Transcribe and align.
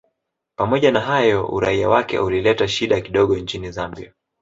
Pamoja 0.55 0.91
na 0.91 0.99
hayo 0.99 1.47
uraia 1.47 1.89
wake 1.89 2.19
ulileta 2.19 2.67
shida 2.67 3.01
kidogo 3.01 3.37
nchini 3.37 3.71
Zambia 3.71 4.13